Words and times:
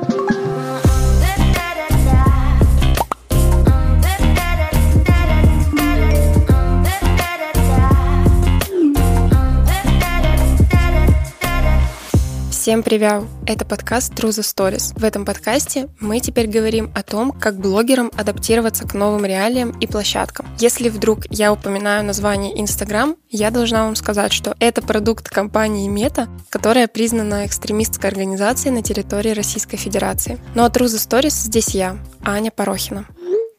thank 0.00 0.30
you 0.30 0.31
Всем 12.72 12.82
привет! 12.82 13.24
Это 13.46 13.66
подкаст 13.66 14.14
True 14.14 14.30
the 14.30 14.40
Stories. 14.40 14.98
В 14.98 15.04
этом 15.04 15.26
подкасте 15.26 15.88
мы 16.00 16.20
теперь 16.20 16.46
говорим 16.46 16.90
о 16.94 17.02
том, 17.02 17.30
как 17.30 17.60
блогерам 17.60 18.10
адаптироваться 18.16 18.88
к 18.88 18.94
новым 18.94 19.26
реалиям 19.26 19.78
и 19.78 19.86
площадкам. 19.86 20.46
Если 20.58 20.88
вдруг 20.88 21.26
я 21.28 21.52
упоминаю 21.52 22.02
название 22.02 22.58
Instagram, 22.58 23.16
я 23.28 23.50
должна 23.50 23.84
вам 23.84 23.94
сказать, 23.94 24.32
что 24.32 24.56
это 24.58 24.80
продукт 24.80 25.28
компании 25.28 25.90
Meta, 25.90 26.30
которая 26.48 26.88
признана 26.88 27.44
экстремистской 27.44 28.08
организацией 28.08 28.72
на 28.72 28.82
территории 28.82 29.32
Российской 29.32 29.76
Федерации. 29.76 30.38
Ну 30.54 30.64
а 30.64 30.68
True 30.68 30.86
the 30.86 30.96
Stories 30.96 31.44
здесь 31.44 31.74
я, 31.74 31.98
Аня 32.24 32.50
Порохина. 32.50 33.04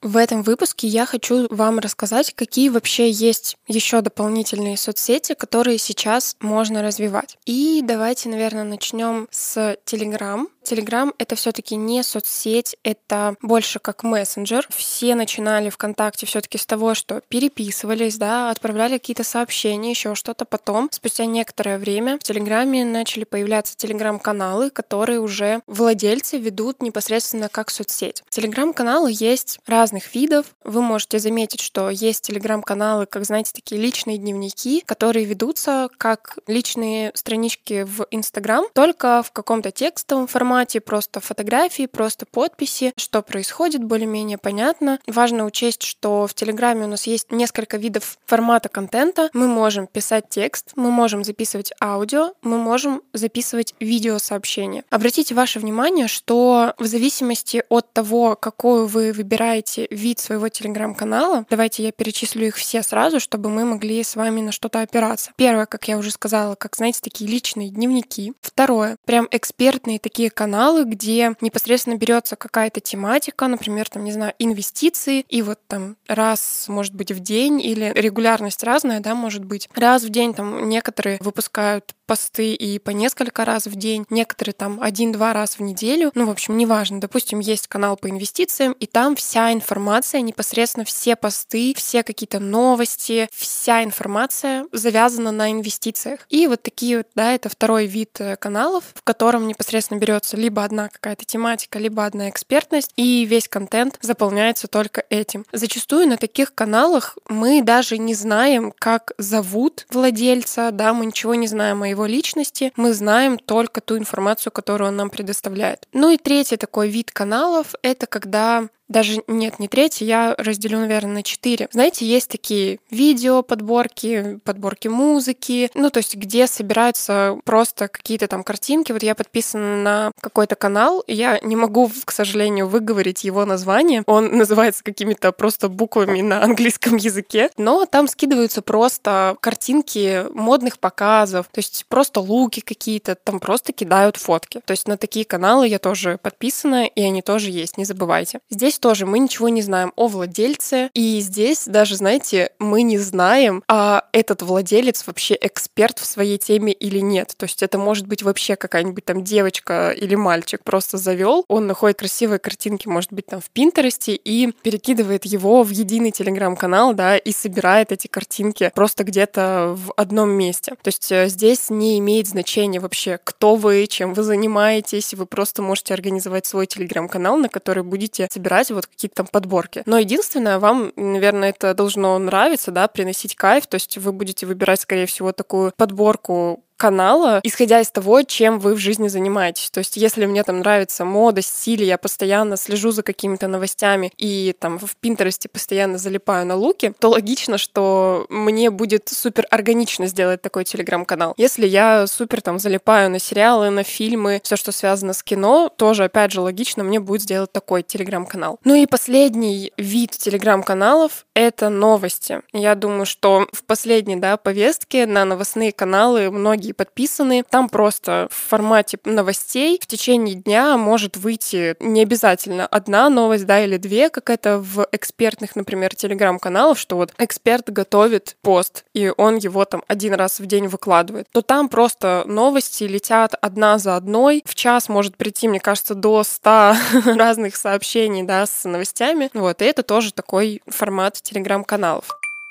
В 0.04 0.18
этом 0.18 0.44
выпуске 0.44 0.86
я 0.86 1.06
хочу 1.06 1.48
вам 1.50 1.80
рассказать, 1.80 2.34
какие 2.36 2.68
вообще 2.68 3.10
есть 3.10 3.56
еще 3.70 4.02
дополнительные 4.02 4.76
соцсети, 4.76 5.34
которые 5.34 5.78
сейчас 5.78 6.36
можно 6.42 6.84
развивать. 6.84 7.38
И 7.46 7.82
давайте, 7.82 8.28
наверное, 8.28 8.66
начнем 8.66 9.30
с 9.32 9.78
Telegram. 9.86 10.46
Telegram— 10.64 11.14
это 11.18 11.36
все 11.36 11.52
таки 11.52 11.76
не 11.76 12.04
соцсеть, 12.04 12.78
это 12.84 13.36
больше 13.42 13.80
как 13.80 14.04
мессенджер. 14.04 14.66
Все 14.70 15.14
начинали 15.16 15.70
ВКонтакте 15.70 16.26
все 16.26 16.42
таки 16.42 16.58
с 16.58 16.66
того, 16.66 16.94
что 16.94 17.22
переписывались, 17.28 18.18
да, 18.18 18.50
отправляли 18.50 18.98
какие-то 18.98 19.24
сообщения, 19.24 19.92
еще 19.92 20.16
что-то. 20.16 20.46
Потом, 20.46 20.90
спустя 20.92 21.26
некоторое 21.26 21.78
время, 21.78 22.18
в 22.18 22.24
Телеграме 22.24 22.86
начали 22.86 23.24
появляться 23.26 23.76
телеграм-каналы, 23.76 24.70
которые 24.70 25.20
уже 25.20 25.62
владельцы 25.68 26.38
ведут 26.38 26.82
непосредственно 26.82 27.50
как 27.50 27.70
соцсеть. 27.70 28.24
Телеграм-каналы 28.30 29.12
есть 29.14 29.60
разных 29.94 30.16
видов. 30.16 30.48
Вы 30.64 30.82
можете 30.82 31.20
заметить, 31.20 31.62
что 31.62 31.90
есть 31.90 32.24
телеграм-каналы, 32.24 33.06
как, 33.06 33.26
знаете, 33.26 33.52
такие 33.54 33.80
личные 33.80 34.18
дневники, 34.18 34.82
которые 34.86 35.26
ведутся 35.26 35.88
как 35.98 36.40
личные 36.48 37.12
странички 37.14 37.84
в 37.84 38.08
Инстаграм, 38.10 38.66
только 38.74 39.22
в 39.22 39.32
каком-то 39.32 39.72
текстовом 39.72 40.28
формате, 40.28 40.80
просто 40.82 41.20
фотографии, 41.20 41.86
просто 41.86 42.26
подписи, 42.26 42.94
что 42.98 43.22
происходит, 43.22 43.84
более-менее 43.84 44.40
понятно. 44.40 45.00
Важно 45.06 45.46
учесть, 45.46 45.84
что 45.84 46.26
в 46.26 46.34
Телеграме 46.34 46.86
у 46.86 46.88
нас 46.88 47.06
есть 47.06 47.32
несколько 47.32 47.78
видов 47.78 48.18
формата 48.26 48.70
контента. 48.70 49.30
Мы 49.34 49.48
можем 49.48 49.86
писать 49.86 50.26
текст, 50.30 50.72
мы 50.76 50.90
можем 50.90 51.24
записывать 51.24 51.72
аудио, 51.80 52.34
мы 52.42 52.58
можем 52.58 53.04
записывать 53.14 53.76
видеосообщения. 53.80 54.84
Обратите 54.90 55.36
ваше 55.36 55.60
внимание, 55.60 56.08
что 56.08 56.74
в 56.80 56.86
зависимости 56.86 57.64
от 57.70 57.94
того, 57.94 58.36
какой 58.36 58.88
вы 58.88 59.12
выбираете 59.12 59.83
вид 59.90 60.20
своего 60.20 60.50
телеграм-канала, 60.50 61.46
давайте 61.50 61.84
я 61.84 61.92
перечислю 61.92 62.48
их 62.48 62.56
все 62.56 62.84
сразу, 62.84 63.20
чтобы 63.20 63.50
мы 63.50 63.66
могли 63.66 64.04
с 64.04 64.16
вами 64.16 64.42
на 64.42 64.52
что-то 64.52 64.82
опираться. 64.82 65.32
Первое, 65.36 65.66
как 65.66 65.88
я 65.88 65.98
уже 65.98 66.12
сказала, 66.12 66.56
как, 66.56 66.76
знаете, 66.76 67.00
такие 67.02 67.30
личные 67.30 67.70
дневники. 67.70 68.34
Второе, 68.42 68.98
прям 69.06 69.28
экспертные 69.32 70.00
такие 70.00 70.30
каналы, 70.30 70.84
где 70.86 71.36
непосредственно 71.42 71.96
берется 71.96 72.36
какая-то 72.36 72.80
тематика, 72.80 73.48
например, 73.48 73.90
там, 73.90 74.04
не 74.04 74.12
знаю, 74.12 74.34
инвестиции, 74.40 75.26
и 75.30 75.42
вот 75.42 75.60
там 75.68 75.98
раз, 76.08 76.66
может 76.68 76.94
быть, 76.94 77.12
в 77.12 77.20
день 77.20 77.62
или 77.62 77.92
регулярность 77.96 78.64
разная, 78.64 79.00
да, 79.00 79.16
может 79.16 79.46
быть. 79.46 79.70
Раз 79.76 80.04
в 80.04 80.10
день 80.10 80.34
там 80.34 80.70
некоторые 80.70 81.18
выпускают 81.22 81.96
посты 82.06 82.54
и 82.54 82.80
по 82.80 82.90
несколько 82.92 83.46
раз 83.46 83.66
в 83.66 83.76
день, 83.76 84.06
некоторые 84.10 84.54
там 84.54 84.82
один-два 84.82 85.34
раз 85.34 85.58
в 85.58 85.62
неделю. 85.62 86.12
Ну, 86.16 86.26
в 86.26 86.30
общем, 86.30 86.58
неважно. 86.58 87.00
Допустим, 87.00 87.40
есть 87.40 87.68
канал 87.68 87.98
по 87.98 88.10
инвестициям, 88.10 88.74
и 88.74 88.86
там 88.86 89.16
вся 89.16 89.52
информация, 89.54 89.73
непосредственно 90.22 90.86
все 90.86 91.16
посты, 91.16 91.74
все 91.76 92.04
какие-то 92.04 92.40
новости, 92.40 93.30
вся 93.34 93.84
информация 93.84 94.66
завязана 94.72 95.32
на 95.32 95.52
инвестициях. 95.52 96.22
И 96.30 96.48
вот 96.48 96.62
такие 96.62 96.98
вот, 96.98 97.08
да, 97.16 97.34
это 97.34 97.50
второй 97.50 97.86
вид 97.86 98.20
э, 98.20 98.36
каналов, 98.36 98.84
в 98.94 99.04
котором 99.04 99.48
непосредственно 99.48 100.00
берется 100.00 100.38
либо 100.38 100.64
одна 100.64 100.90
какая-то 100.90 101.26
тематика, 101.26 101.80
либо 101.80 102.06
одна 102.06 102.30
экспертность, 102.30 102.92
и 102.96 103.26
весь 103.26 103.48
контент 103.48 103.98
заполняется 104.02 104.68
только 104.68 105.04
этим. 105.10 105.46
Зачастую 105.52 106.08
на 106.08 106.18
таких 106.18 106.54
каналах 106.54 107.18
мы 107.28 107.62
даже 107.62 107.98
не 107.98 108.14
знаем, 108.14 108.74
как 108.78 109.14
зовут 109.18 109.86
владельца, 109.90 110.72
да, 110.72 110.94
мы 110.94 111.06
ничего 111.06 111.36
не 111.36 111.48
знаем 111.48 111.84
о 111.84 111.88
его 111.88 112.06
личности, 112.06 112.72
мы 112.76 112.94
знаем 112.94 113.38
только 113.38 113.82
ту 113.82 113.98
информацию, 113.98 114.52
которую 114.52 114.90
он 114.90 114.96
нам 114.96 115.10
предоставляет. 115.10 115.88
Ну 115.94 116.10
и 116.10 116.18
третий 116.18 116.58
такой 116.58 116.90
вид 116.90 117.12
каналов— 117.12 117.74
это 117.82 118.08
когда 118.08 118.68
даже 118.94 119.24
нет, 119.28 119.60
не 119.60 119.68
третий, 119.68 120.06
я 120.06 120.36
разделю, 120.38 120.80
наверное, 120.80 121.16
на 121.16 121.24
четыре. 121.24 121.68
Знаете, 121.72 122.06
есть 122.06 122.30
такие 122.30 122.80
видео, 122.90 123.42
подборки, 123.42 124.40
подборки 124.46 124.88
музыки, 124.88 125.70
ну, 125.74 125.90
то 125.90 125.98
есть 125.98 126.16
где 126.16 126.48
собираются 126.48 127.38
просто 127.44 127.88
какие-то 127.88 128.28
там 128.28 128.44
картинки. 128.44 128.92
Вот 128.92 129.04
я 129.04 129.16
подписана 129.16 129.78
на 129.78 130.12
какой-то 130.22 130.56
канал, 130.56 131.04
я 131.08 131.40
не 131.42 131.56
могу, 131.56 131.92
к 132.06 132.12
сожалению, 132.12 132.68
выговорить 132.68 133.24
его 133.24 133.46
название. 133.46 134.04
Он 134.06 134.28
называется 134.38 134.84
какими-то 134.84 135.32
просто 135.32 135.68
буквами 135.68 136.22
на 136.22 136.44
английском 136.44 136.96
языке, 136.96 137.50
но 137.58 137.86
там 137.86 138.08
скидываются 138.08 138.62
просто 138.62 139.36
картинки 139.42 140.26
модных 140.34 140.78
показов, 140.80 141.48
то 141.52 141.60
есть 141.60 141.86
просто 141.90 142.20
луки 142.20 142.62
какие-то, 142.62 143.16
там 143.16 143.40
просто 143.40 143.74
кидают 143.74 144.18
фотки. 144.18 144.62
То 144.66 144.72
есть 144.72 144.88
на 144.88 144.98
такие 144.98 145.26
каналы 145.26 145.68
я 145.68 145.80
тоже 145.80 146.20
подписана, 146.22 146.86
и 146.86 147.02
они 147.02 147.22
тоже 147.24 147.50
есть, 147.50 147.78
не 147.78 147.86
забывайте. 147.86 148.40
Здесь 148.50 148.78
тоже 148.84 149.06
мы 149.06 149.20
ничего 149.20 149.50
не 149.50 149.62
знаем 149.62 149.94
о 149.96 150.08
владельце. 150.08 150.90
И 150.94 151.20
здесь 151.22 151.64
даже, 151.68 151.96
знаете, 151.96 152.52
мы 152.60 152.82
не 152.82 152.98
знаем, 152.98 153.64
а 153.70 154.04
этот 154.12 154.42
владелец 154.42 155.08
вообще 155.08 155.38
эксперт 155.40 156.00
в 156.00 156.06
своей 156.06 156.38
теме 156.38 156.74
или 156.74 157.00
нет. 157.00 157.34
То 157.38 157.46
есть 157.46 157.64
это 157.64 157.78
может 157.78 158.08
быть 158.08 158.24
вообще 158.24 158.58
какая-нибудь 158.58 159.06
там 159.06 159.24
девочка 159.24 159.92
или 159.92 160.16
мальчик 160.16 160.62
просто 160.64 160.98
завел, 160.98 161.46
он 161.48 161.66
находит 161.66 162.00
красивые 162.00 162.40
картинки, 162.40 162.88
может 162.88 163.14
быть, 163.14 163.28
там 163.28 163.40
в 163.40 163.50
Пинтересте 163.52 164.16
и 164.16 164.52
перекидывает 164.64 165.26
его 165.26 165.64
в 165.64 165.70
единый 165.70 166.12
телеграм-канал, 166.12 166.94
да, 166.94 167.18
и 167.18 167.32
собирает 167.32 167.92
эти 167.92 168.08
картинки 168.08 168.72
просто 168.76 169.06
где-то 169.06 169.78
в 169.78 169.94
одном 169.96 170.30
месте. 170.32 170.72
То 170.82 170.90
есть 170.90 171.10
э, 171.12 171.30
здесь 171.30 171.70
не 171.70 172.00
имеет 172.00 172.28
значения 172.28 172.82
вообще, 172.82 173.20
кто 173.24 173.56
вы, 173.56 173.88
чем 173.88 174.14
вы 174.14 174.24
занимаетесь. 174.24 175.14
Вы 175.14 175.26
просто 175.26 175.62
можете 175.62 175.94
организовать 175.94 176.46
свой 176.46 176.66
телеграм-канал, 176.66 177.38
на 177.38 177.48
который 177.48 177.84
будете 177.84 178.28
собирать 178.32 178.64
собирать 178.64 178.73
вот 178.74 178.88
какие-то 178.88 179.16
там 179.16 179.28
подборки. 179.28 179.84
Но 179.86 179.98
единственное, 179.98 180.60
вам, 180.60 180.92
наверное, 180.96 181.50
это 181.50 181.74
должно 181.74 182.18
нравиться, 182.20 182.72
да, 182.72 182.88
приносить 182.88 183.36
кайф, 183.36 183.68
то 183.68 183.76
есть 183.76 183.98
вы 183.98 184.12
будете 184.12 184.46
выбирать, 184.46 184.82
скорее 184.82 185.06
всего, 185.06 185.32
такую 185.32 185.72
подборку 185.76 186.64
канала, 186.84 187.40
исходя 187.44 187.80
из 187.80 187.90
того, 187.92 188.24
чем 188.24 188.60
вы 188.60 188.74
в 188.74 188.78
жизни 188.78 189.08
занимаетесь. 189.08 189.70
То 189.72 189.78
есть, 189.78 189.96
если 189.96 190.26
мне 190.26 190.44
там 190.44 190.60
нравится 190.60 191.06
мода, 191.06 191.42
стиль, 191.42 191.86
я 191.86 191.98
постоянно 191.98 192.58
слежу 192.58 192.92
за 192.92 193.04
какими-то 193.04 193.48
новостями 193.48 194.12
и 194.18 194.54
там 194.60 194.78
в 194.78 194.98
Пинтересте 194.98 195.48
постоянно 195.48 195.98
залипаю 195.98 196.46
на 196.46 196.56
луки, 196.56 196.92
то 197.00 197.12
логично, 197.12 197.58
что 197.58 198.26
мне 198.28 198.70
будет 198.70 199.08
супер 199.08 199.48
органично 199.50 200.08
сделать 200.08 200.42
такой 200.42 200.66
телеграм-канал. 200.66 201.34
Если 201.38 201.66
я 201.66 202.06
супер 202.06 202.42
там 202.42 202.60
залипаю 202.60 203.10
на 203.10 203.20
сериалы, 203.20 203.70
на 203.70 203.84
фильмы, 203.84 204.42
все, 204.44 204.58
что 204.58 204.74
связано 204.74 205.14
с 205.14 205.24
кино, 205.24 205.72
тоже, 205.74 206.04
опять 206.04 206.34
же, 206.34 206.42
логично 206.42 206.84
мне 206.84 207.00
будет 207.00 207.22
сделать 207.22 207.54
такой 207.54 207.84
телеграм-канал. 207.84 208.60
Ну 208.66 208.76
и 208.76 208.88
последний 208.88 209.72
вид 209.78 210.12
телеграм-каналов— 210.12 211.26
это 211.34 211.70
новости. 211.70 212.42
Я 212.52 212.76
думаю, 212.76 213.06
что 213.06 213.48
в 213.54 213.64
последней, 213.64 214.18
да, 214.18 214.36
повестке 214.36 215.06
на 215.06 215.24
новостные 215.24 215.72
каналы 215.72 216.30
многие 216.30 216.73
многие 216.74 216.84
подписаны. 216.84 217.44
Там 217.50 217.70
просто 217.70 218.28
в 218.30 218.50
формате 218.50 218.98
новостей 219.06 219.80
в 219.82 219.88
течение 219.88 220.36
дня 220.36 220.78
может 220.78 221.18
выйти 221.18 221.76
не 221.80 222.02
обязательно 222.02 222.68
одна 222.68 223.10
новость, 223.10 223.46
да, 223.46 223.64
или 223.64 223.78
две, 223.78 224.10
как 224.10 224.30
это 224.30 224.58
в 224.58 224.88
экспертных, 224.92 225.56
например, 225.56 225.96
телеграм-каналах, 225.96 226.78
что 226.78 226.98
вот 226.98 227.14
эксперт 227.18 227.70
готовит 227.70 228.36
пост, 228.42 228.86
и 228.94 229.12
он 229.18 229.38
его 229.38 229.66
там 229.66 229.84
один 229.88 230.14
раз 230.16 230.40
в 230.40 230.46
день 230.46 230.68
выкладывает, 230.68 231.28
то 231.32 231.42
там 231.42 231.70
просто 231.70 232.24
новости 232.26 232.84
летят 232.84 233.36
одна 233.42 233.78
за 233.78 233.96
одной. 233.96 234.44
В 234.46 234.56
час 234.56 234.90
может 234.90 235.16
прийти, 235.16 235.48
мне 235.48 235.60
кажется, 235.60 235.96
до 235.96 236.24
100 236.24 236.76
разных 237.16 237.56
сообщений, 237.56 238.24
да, 238.24 238.46
с 238.46 238.68
новостями. 238.68 239.30
Вот, 239.34 239.62
и 239.62 239.66
это 239.66 239.84
тоже 239.84 240.12
такой 240.14 240.62
формат 240.68 241.22
телеграм-каналов. 241.22 242.06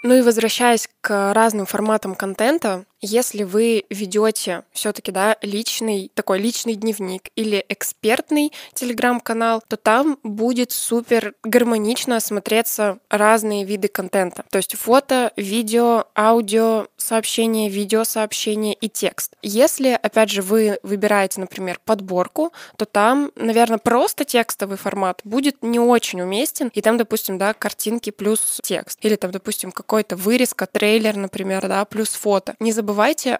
Ну 0.04 0.14
и 0.14 0.22
возвращаясь 0.22 0.88
к 1.00 1.32
разным 1.32 1.64
форматам 1.64 2.16
контента, 2.16 2.84
Если 3.04 3.42
вы 3.42 3.84
ведете 3.90 4.62
все-таки 4.70 5.10
да, 5.10 5.36
личный, 5.42 6.12
такой 6.14 6.38
личный 6.38 6.76
дневник 6.76 7.30
или 7.34 7.64
экспертный 7.68 8.52
телеграм-канал, 8.74 9.60
то 9.66 9.76
там 9.76 10.20
будет 10.22 10.70
супер 10.70 11.34
гармонично 11.42 12.20
смотреться 12.20 13.00
разные 13.10 13.64
виды 13.64 13.88
контента. 13.88 14.44
То 14.50 14.58
есть 14.58 14.76
фото, 14.76 15.32
видео, 15.36 16.04
аудио, 16.16 16.86
сообщения, 16.96 17.68
видеосообщения 17.68 18.74
и 18.74 18.88
текст. 18.88 19.34
Если, 19.42 19.98
опять 20.00 20.30
же, 20.30 20.40
вы 20.40 20.78
выбираете, 20.84 21.40
например, 21.40 21.80
подборку, 21.84 22.52
то 22.76 22.84
там, 22.84 23.32
наверное, 23.34 23.78
просто 23.78 24.24
текстовый 24.24 24.76
формат 24.76 25.22
будет 25.24 25.56
не 25.62 25.80
очень 25.80 26.20
уместен, 26.20 26.70
и 26.72 26.80
там, 26.80 26.98
допустим, 26.98 27.36
да, 27.36 27.52
картинки 27.52 28.10
плюс 28.10 28.60
текст. 28.62 29.00
Или 29.02 29.16
там, 29.16 29.32
допустим, 29.32 29.72
какой-то 29.72 30.14
вырезка, 30.14 30.66
трейлер, 30.66 31.16
например, 31.16 31.66
да, 31.66 31.84
плюс 31.84 32.10
фото. 32.10 32.54
Не 32.60 32.70
забывайте 32.70 32.91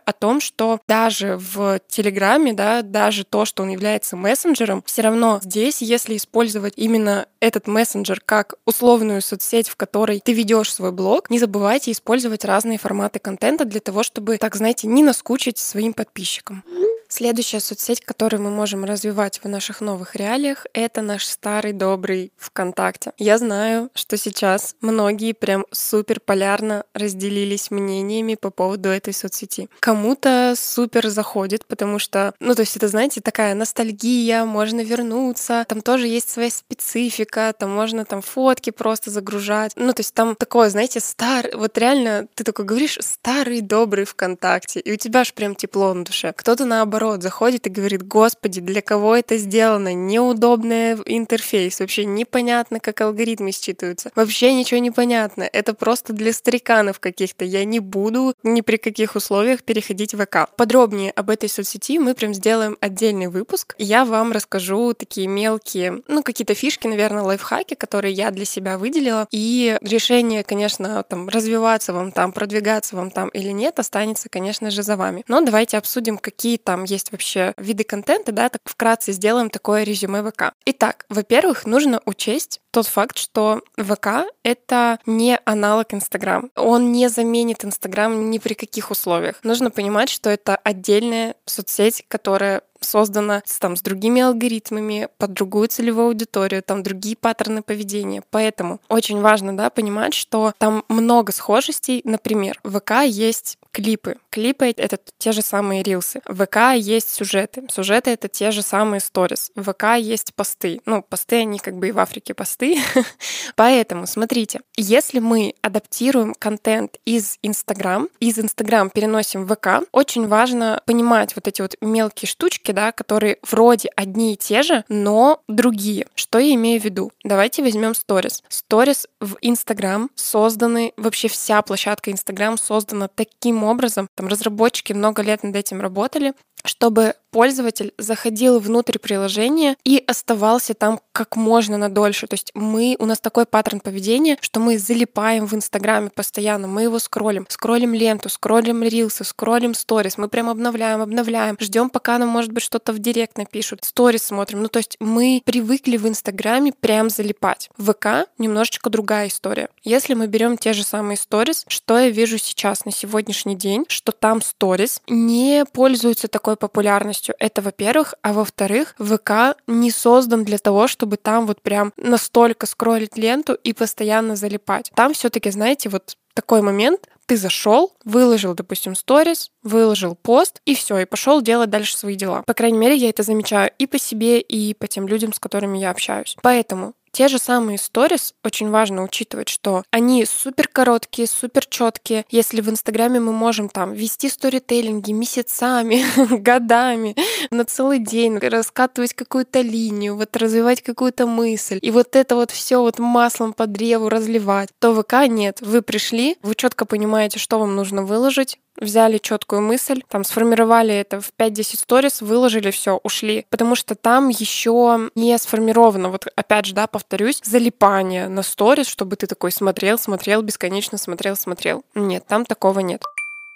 о 0.05 0.13
том, 0.13 0.41
что 0.41 0.81
даже 0.89 1.37
в 1.37 1.81
Телеграме, 1.89 2.53
да, 2.53 2.83
даже 2.83 3.25
то, 3.25 3.45
что 3.45 3.63
он 3.63 3.71
является 3.71 4.17
мессенджером, 4.17 4.83
все 4.87 5.03
равно 5.03 5.41
здесь, 5.43 5.83
если 5.83 6.17
использовать 6.17 6.75
именно 6.77 7.27
этот 7.41 7.67
мессенджер 7.67 8.21
как 8.25 8.55
условную 8.67 9.23
соцсеть, 9.23 9.69
в 9.69 9.77
которой 9.77 10.21
ты 10.25 10.33
ведешь 10.33 10.73
свой 10.73 10.93
блог, 10.93 11.31
не 11.31 11.39
забывайте 11.39 11.91
использовать 11.91 12.45
разные 12.45 12.79
форматы 12.79 13.19
контента 13.19 13.65
для 13.65 13.81
того, 13.81 14.03
чтобы, 14.03 14.39
так 14.39 14.55
знаете, 14.57 14.87
не 14.87 15.03
наскучить 15.03 15.59
своим 15.59 15.93
подписчикам. 15.93 16.65
Следующая 17.15 17.61
соцсеть, 17.61 18.01
которую 18.01 18.41
мы 18.41 18.49
можем 18.49 18.87
развивать 18.87 19.39
в 19.45 19.47
наших 19.47 19.83
новых 19.83 20.17
реалиях, 20.17 20.65
это 20.73 21.03
наш 21.03 21.27
старый 21.27 21.75
добрый 21.75 22.33
ВКонтакте. 22.39 23.13
Я 23.19 23.37
знаю, 23.37 23.91
что 23.93 24.17
сейчас 24.17 24.75
многие 24.81 25.33
прям 25.33 25.67
супер 25.73 26.21
полярно 26.21 26.85
разделились 26.95 27.71
мнениями 27.71 28.35
по 28.35 28.49
поводу 28.49 28.89
этой 28.89 29.13
соцсети. 29.13 29.69
Кому-то 29.81 30.55
супер 30.57 31.11
заходит, 31.11 31.67
потому 31.67 31.99
что, 31.99 32.33
ну, 32.41 32.55
то 32.55 32.63
есть 32.63 32.79
это, 32.79 32.89
знаете, 32.89 33.21
такая 33.21 33.53
ностальгия, 33.53 34.47
можно 34.47 34.81
вернуться, 34.81 35.67
там 35.69 35.83
тоже 35.83 36.09
есть 36.09 36.31
своя 36.31 36.51
специфика, 36.51 37.55
там 37.59 37.73
можно 37.73 38.07
там 38.07 38.23
фотки 38.23 38.71
просто 38.71 39.11
загружать. 39.11 39.73
Ну, 39.77 39.93
то 39.93 40.01
есть 40.01 40.15
там 40.15 40.35
такое, 40.35 40.71
знаете, 40.71 40.99
старый, 41.01 41.55
вот 41.57 41.77
реально 41.77 42.27
ты 42.35 42.43
такой 42.43 42.65
говоришь, 42.65 42.97
старый 43.03 43.61
добрый 43.61 44.07
ВКонтакте, 44.07 44.81
и 44.81 44.91
у 44.91 44.97
тебя 44.97 45.21
аж 45.21 45.35
прям 45.35 45.55
тепло 45.55 45.93
на 45.93 46.07
душе. 46.07 46.33
Кто-то 46.35 46.65
наоборот 46.65 47.02
наоборот, 47.03 47.23
заходит 47.23 47.67
и 47.67 47.71
говорит, 47.71 48.07
господи, 48.07 48.61
для 48.61 48.81
кого 48.81 49.17
это 49.17 49.37
сделано? 49.37 49.93
Неудобный 49.93 50.93
интерфейс, 51.07 51.81
вообще 51.81 52.05
непонятно, 52.05 52.79
как 52.81 53.01
алгоритмы 53.01 53.51
считываются. 53.51 54.11
Вообще 54.15 54.55
ничего 54.55 54.79
не 54.79 54.91
понятно. 54.91 55.49
Это 55.53 55.75
просто 55.75 56.13
для 56.13 56.33
стариканов 56.33 57.01
каких-то. 57.01 57.45
Я 57.45 57.65
не 57.65 57.81
буду 57.81 58.35
ни 58.43 58.61
при 58.61 58.77
каких 58.77 59.17
условиях 59.17 59.63
переходить 59.65 60.15
в 60.15 60.25
ВК. 60.25 60.49
Подробнее 60.57 61.11
об 61.11 61.31
этой 61.31 61.49
соцсети 61.49 61.99
мы 61.99 62.15
прям 62.15 62.35
сделаем 62.35 62.77
отдельный 62.81 63.27
выпуск. 63.27 63.75
Я 63.79 64.05
вам 64.05 64.33
расскажу 64.33 64.95
такие 64.95 65.27
мелкие, 65.27 66.03
ну, 66.09 66.23
какие-то 66.23 66.55
фишки, 66.55 66.87
наверное, 66.87 67.23
лайфхаки, 67.23 67.75
которые 67.75 68.15
я 68.15 68.31
для 68.31 68.45
себя 68.45 68.79
выделила. 68.79 69.27
И 69.31 69.77
решение, 69.83 70.45
конечно, 70.45 71.03
там, 71.03 71.29
развиваться 71.29 71.93
вам 71.93 72.13
там, 72.13 72.33
продвигаться 72.33 72.97
вам 72.97 73.11
там 73.11 73.29
или 73.31 73.51
нет, 73.51 73.79
останется, 73.79 74.29
конечно 74.29 74.71
же, 74.71 74.83
за 74.83 74.97
вами. 74.97 75.25
Но 75.29 75.41
давайте 75.41 75.79
обсудим, 75.79 76.19
какие 76.19 76.59
там 76.59 76.85
есть 76.93 77.11
вообще 77.11 77.55
виды 77.57 77.85
контента, 77.85 78.33
да, 78.33 78.49
так 78.49 78.61
вкратце 78.65 79.13
сделаем 79.13 79.51
такое 79.51 79.83
резюме 79.83 80.23
ВК. 80.23 80.53
Итак, 80.67 81.07
во-первых, 81.09 81.67
нужно 81.67 82.01
учесть 82.05 82.61
тот 82.71 82.87
факт, 82.87 83.19
что 83.19 83.63
ВК— 83.77 84.27
это 84.43 84.99
не 85.07 85.39
аналог 85.45 85.93
Инстаграм. 85.95 86.51
Он 86.57 86.93
не 86.93 87.09
заменит 87.09 87.65
Инстаграм 87.65 88.31
ни 88.31 88.39
при 88.39 88.55
каких 88.55 88.91
условиях. 88.91 89.37
Нужно 89.43 89.71
понимать, 89.71 90.09
что 90.09 90.31
это 90.31 90.57
отдельная 90.57 91.35
соцсеть, 91.45 92.05
которая 92.09 92.63
создана 92.81 93.43
с, 93.45 93.59
там, 93.59 93.77
с 93.77 93.83
другими 93.83 94.23
алгоритмами, 94.23 95.09
под 95.19 95.33
другую 95.33 95.69
целевую 95.69 96.09
аудиторию, 96.09 96.63
там 96.63 96.83
другие 96.83 97.17
паттерны 97.17 97.63
поведения. 97.63 98.23
Поэтому 98.31 98.81
очень 98.89 99.21
важно 99.21 99.57
да, 99.57 99.71
понимать, 99.71 100.15
что 100.15 100.53
там 100.59 100.85
много 100.89 101.33
схожестей. 101.33 102.01
Например, 102.05 102.59
в 102.65 102.81
ВК 102.81 103.05
есть 103.05 103.59
клипы. 103.73 104.17
Клипы— 104.31 104.67
это 104.77 104.99
те 105.19 105.33
же 105.33 105.43
самые 105.43 105.83
рилсы. 105.83 106.21
В 106.27 106.45
ВК 106.47 106.75
есть 106.77 107.11
сюжеты. 107.11 107.65
Сюжеты— 107.71 108.11
это 108.13 108.29
те 108.29 108.51
же 108.51 108.63
самые 108.63 109.01
сторис. 109.01 109.51
В 109.55 109.73
ВК 109.73 109.97
есть 109.99 110.35
посты. 110.35 110.81
Ну, 110.87 111.03
посты, 111.03 111.37
они 111.37 111.59
как 111.59 111.77
бы 111.77 111.89
и 111.89 111.93
в 111.93 111.99
Африке 111.99 112.35
посты. 112.35 112.79
Поэтому, 113.57 114.07
смотрите, 114.07 114.61
если 114.77 115.19
мы 115.19 115.55
адаптируем 115.63 116.35
контент 116.39 116.99
из 117.05 117.39
Инстаграм, 117.43 118.09
из 118.21 118.39
Инстаграм 118.39 118.91
переносим 118.91 119.47
в 119.47 119.55
ВК, 119.55 119.87
очень 119.93 120.29
важно 120.29 120.83
понимать 120.85 121.35
вот 121.35 121.49
эти 121.49 121.63
вот 121.63 121.77
мелкие 121.81 122.29
штучки, 122.29 122.73
да, 122.73 122.93
которые 122.93 123.39
вроде 123.43 123.91
одни 123.97 124.35
и 124.35 124.37
те 124.37 124.63
же, 124.63 124.85
но 124.89 125.43
другие. 125.49 126.07
Что 126.15 126.39
я 126.39 126.55
имею 126.55 126.81
в 126.81 126.85
виду? 126.85 127.13
Давайте 127.25 127.63
возьмем 127.63 127.95
сторис. 127.95 128.43
Сторис 128.49 129.07
в 129.21 129.37
Инстаграм 129.41 130.11
созданы, 130.15 130.93
вообще 130.97 131.29
вся 131.29 131.63
площадка 131.63 132.11
Инстаграм 132.11 132.59
создана 132.59 133.09
таким 133.09 133.62
образом, 133.69 134.09
там 134.15 134.29
разработчики 134.29 134.93
много 134.93 135.23
лет 135.23 135.43
над 135.43 135.57
этим 135.57 135.81
работали, 135.81 136.35
чтобы 136.65 137.15
пользователь 137.33 137.93
заходил 137.99 138.61
внутрь 138.61 138.99
приложения 138.99 139.77
и 139.85 140.03
оставался 140.07 140.75
там 140.75 141.01
как 141.13 141.35
можно 141.35 141.79
надольше. 141.79 142.27
То 142.27 142.35
есть 142.35 142.53
мы, 142.55 142.95
у 142.99 143.07
нас 143.07 143.21
такой 143.21 143.47
паттерн 143.47 143.81
поведения, 143.81 144.37
что 144.41 144.61
мы 144.61 144.79
залипаем 144.79 145.47
в 145.47 145.55
Инстаграме 145.55 146.11
постоянно, 146.11 146.69
мы 146.69 146.83
его 146.83 146.99
скроллим, 146.99 147.47
скроллим 147.49 147.95
ленту, 147.95 148.29
скроллим 148.29 148.83
рилсы, 148.83 149.25
скроллим 149.25 149.75
сторис, 149.75 150.19
мы 150.19 150.29
прям 150.29 150.49
обновляем, 150.49 151.01
обновляем, 151.01 151.57
ждем, 151.59 151.91
пока 151.91 152.19
нам, 152.19 152.29
может 152.29 152.53
быть, 152.53 152.63
что-то 152.63 152.93
в 152.93 152.99
директ 152.99 153.39
напишут, 153.39 153.85
сторис 153.85 154.25
смотрим. 154.25 154.63
Ну, 154.63 154.69
то 154.69 154.79
есть 154.79 154.97
мы 155.01 155.43
привыкли 155.45 155.97
в 155.97 156.07
Инстаграме 156.07 156.73
прям 156.73 157.09
залипать. 157.09 157.71
В 157.79 157.93
ВК 157.93 158.29
немножечко 158.39 158.91
другая 158.91 159.29
история. 159.29 159.69
Если 159.83 160.13
мы 160.15 160.27
берем 160.27 160.59
те 160.59 160.75
же 160.75 160.85
самые 160.85 161.17
сторис, 161.17 161.65
что 161.69 161.99
я 161.99 162.11
вижу 162.11 162.37
сейчас 162.37 162.85
на 162.85 162.93
сегодняшний 162.93 163.57
день, 163.57 163.87
что 163.89 164.13
там 164.13 164.43
сторис 164.43 165.01
не 165.09 165.65
пользуются 165.65 166.29
такой 166.29 166.57
популярностью, 166.57 167.22
полностью. 167.23 167.35
Это, 167.39 167.63
во-первых. 167.63 168.15
А 168.23 168.33
во-вторых, 168.33 168.95
ВК 168.99 169.57
не 169.67 169.91
создан 169.91 170.45
для 170.45 170.59
того, 170.59 170.89
чтобы 170.89 171.17
там 171.17 171.47
вот 171.47 171.63
прям 171.63 171.93
настолько 171.97 172.67
скроллить 172.67 173.17
ленту 173.17 173.55
и 173.55 173.73
постоянно 173.73 174.37
залипать. 174.37 174.91
Там 174.95 175.13
все 175.13 175.29
таки 175.29 175.51
знаете, 175.51 175.89
вот 175.89 176.17
такой 176.35 176.63
момент, 176.63 177.09
ты 177.27 177.37
зашел, 177.37 177.93
выложил, 178.05 178.55
допустим, 178.55 178.95
сторис, 178.95 179.51
выложил 179.63 180.15
пост, 180.15 180.61
и 180.65 180.75
все, 180.75 180.99
и 180.99 181.05
пошел 181.05 181.43
делать 181.43 181.71
дальше 181.71 181.97
свои 181.97 182.17
дела. 182.17 182.43
По 182.43 182.55
крайней 182.55 182.79
мере, 182.79 182.97
я 182.97 183.11
это 183.11 183.23
замечаю 183.23 183.71
и 183.79 183.87
по 183.87 183.99
себе, 183.99 184.41
и 184.41 184.75
по 184.75 184.87
тем 184.87 185.07
людям, 185.07 185.33
с 185.33 185.39
которыми 185.39 185.79
я 185.79 185.91
общаюсь. 185.91 186.37
Поэтому 186.43 186.95
те 187.13 187.29
же 187.29 187.39
самые 187.39 187.79
сторис 187.79 188.35
очень 188.43 188.71
важно 188.71 189.05
учитывать, 189.05 189.51
что 189.51 189.85
они 189.91 190.25
супер 190.25 190.67
короткие, 190.67 191.29
супер 191.29 191.67
четкие. 191.67 192.25
Если 192.31 192.63
в 192.63 192.71
Инстаграме 192.71 193.21
мы 193.21 193.33
можем 193.33 193.69
там 193.69 193.93
вести 193.93 194.31
сторителлинги 194.31 195.13
месяцами, 195.13 196.05
годами, 196.39 197.15
на 197.51 197.67
целый 197.67 197.99
день, 197.99 198.39
раскатывать 198.39 199.13
какую-то 199.13 199.61
линию, 199.61 200.17
вот 200.17 200.35
развивать 200.37 200.83
какую-то 200.83 201.27
мысль, 201.27 201.79
и 201.83 201.91
вот 201.91 202.17
это 202.17 202.35
вот 202.35 202.51
все 202.51 202.81
вот 202.81 202.99
маслом 202.99 203.53
по 203.53 203.67
древу 203.67 204.09
разливать, 204.09 204.71
то 204.79 204.95
ВК 204.95 205.29
нет. 205.29 205.59
Вы 205.61 205.83
пришли, 205.83 206.39
вы 206.43 206.55
четко 206.55 206.87
понимаете, 206.87 207.39
что 207.39 207.59
вам 207.59 207.77
нужно 207.77 208.05
выложить, 208.05 208.59
взяли 208.77 209.19
четкую 209.19 209.63
мысль, 209.63 210.03
там 210.09 210.25
сформировали 210.25 210.95
это 210.95 211.21
в 211.21 211.33
5-10 211.39 211.79
сторис, 211.79 212.21
выложили 212.23 212.71
все, 212.71 212.99
ушли. 213.03 213.47
Потому 213.51 213.75
что 213.75 213.95
там 213.95 214.29
еще 214.29 215.11
не 215.15 215.37
сформировано, 215.39 216.11
вот 216.11 216.27
опять 216.35 216.67
же, 216.67 216.75
да, 216.75 216.87
повторюсь, 217.03 217.41
залипание 217.45 218.29
на 218.29 218.43
сторис, 218.43 218.87
чтобы 218.87 219.17
ты 219.17 219.27
такой 219.27 219.51
смотрел, 219.51 219.99
смотрел, 219.99 220.41
бесконечно 220.43 220.99
смотрел, 220.99 221.37
смотрел. 221.37 221.85
Нет, 221.95 222.25
там 222.29 222.45
такого 222.45 222.79
нет. 222.79 223.03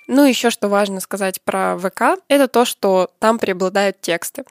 Ну, 0.06 0.24
еще 0.24 0.50
что 0.50 0.68
важно 0.68 1.00
сказать 1.00 1.40
про 1.42 1.76
ВК, 1.78 2.20
это 2.28 2.48
то, 2.48 2.64
что 2.64 3.10
там 3.18 3.38
преобладают 3.38 4.00
тексты. 4.00 4.44